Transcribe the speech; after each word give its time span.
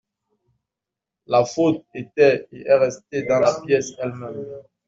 La 1.27 1.45
faute 1.45 1.85
était 1.93 2.47
et 2.51 2.65
est 2.67 2.73
restée 2.75 3.21
dans 3.27 3.39
la 3.39 3.53
pièce 3.63 3.91
elle-même. 3.99 4.47